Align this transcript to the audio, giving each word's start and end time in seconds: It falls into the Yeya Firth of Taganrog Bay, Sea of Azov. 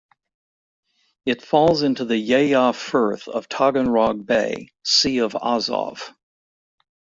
It 1.27 1.43
falls 1.43 1.83
into 1.83 2.05
the 2.05 2.17
Yeya 2.17 2.73
Firth 2.73 3.27
of 3.27 3.47
Taganrog 3.47 4.25
Bay, 4.25 4.69
Sea 4.83 5.19
of 5.19 5.37
Azov. 5.39 6.09